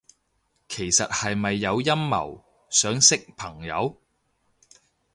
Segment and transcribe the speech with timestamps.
[0.67, 4.01] 其實係咪有陰謀，想識朋友？